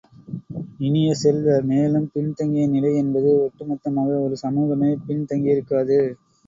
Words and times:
இனிய 0.79 1.09
செல்வ, 1.15 1.57
மேலும் 1.63 2.09
பின்தங்கிய 2.13 2.65
நிலை 2.67 2.93
என்பது 2.95 3.43
ஒட்டு 3.43 3.65
மொத்தமாக 3.65 4.19
ஒரு 4.19 4.37
சமூகமே 4.37 4.91
பின் 5.05 5.27
தங்கியிருக்காது. 5.29 5.99